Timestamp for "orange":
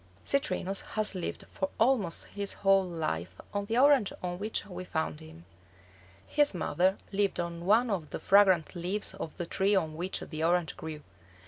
3.77-4.11, 10.43-10.75